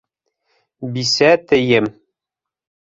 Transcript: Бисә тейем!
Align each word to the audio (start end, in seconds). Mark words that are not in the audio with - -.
Бисә 0.97 1.31
тейем! 1.53 1.95